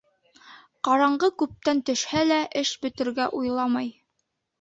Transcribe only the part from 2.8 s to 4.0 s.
бөтөргә уйламай.